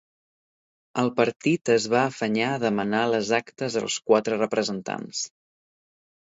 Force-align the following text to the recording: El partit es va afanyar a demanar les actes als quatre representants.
El 1.01 1.11
partit 1.19 1.71
es 1.73 1.85
va 1.95 2.01
afanyar 2.05 2.47
a 2.53 2.61
demanar 2.63 3.03
les 3.11 3.31
actes 3.41 3.77
als 3.83 3.99
quatre 4.09 4.41
representants. 4.41 5.23